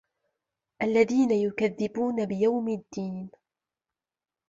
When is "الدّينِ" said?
2.69-3.31